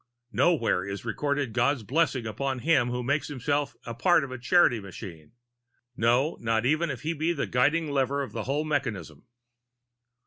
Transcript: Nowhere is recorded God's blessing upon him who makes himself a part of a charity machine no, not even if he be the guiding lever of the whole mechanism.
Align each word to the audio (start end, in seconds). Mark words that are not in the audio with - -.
Nowhere 0.33 0.83
is 0.83 1.05
recorded 1.05 1.53
God's 1.53 1.83
blessing 1.83 2.25
upon 2.25 2.57
him 2.65 2.89
who 2.89 3.03
makes 3.03 3.27
himself 3.27 3.75
a 3.85 3.93
part 3.93 4.23
of 4.23 4.31
a 4.31 4.39
charity 4.39 4.79
machine 4.79 5.33
no, 5.95 6.35
not 6.41 6.65
even 6.65 6.89
if 6.89 7.03
he 7.03 7.13
be 7.13 7.33
the 7.33 7.45
guiding 7.45 7.91
lever 7.91 8.23
of 8.23 8.31
the 8.31 8.45
whole 8.45 8.65
mechanism. 8.65 9.27